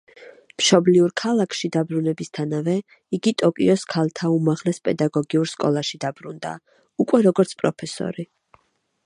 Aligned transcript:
მშობლიურ 0.59 1.11
ქალაქში 1.21 1.69
დაბრუნებისთანავე, 1.75 2.73
იგი 3.17 3.35
ტოკიოს 3.43 3.85
ქალთა 3.93 4.33
უმაღლეს 4.39 4.83
პედაგოგიურ 4.89 5.53
სკოლაში 5.53 6.01
დაბრუნდა, 6.07 6.57
უკვე 7.07 7.23
როგორც 7.31 7.57
პროფესორი. 7.63 8.29